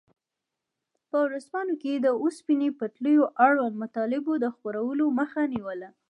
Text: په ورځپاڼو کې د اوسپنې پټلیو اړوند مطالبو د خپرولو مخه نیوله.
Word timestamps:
په 1.09 1.17
ورځپاڼو 1.25 1.73
کې 1.81 1.93
د 1.95 2.07
اوسپنې 2.23 2.69
پټلیو 2.79 3.23
اړوند 3.45 3.75
مطالبو 3.83 4.33
د 4.43 4.45
خپرولو 4.55 5.05
مخه 5.19 5.41
نیوله. 5.53 5.89